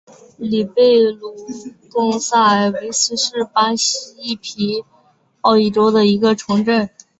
[0.39, 1.35] 里贝鲁
[1.91, 4.83] 贡萨尔维斯是巴西皮
[5.41, 6.89] 奥伊州的一个市镇。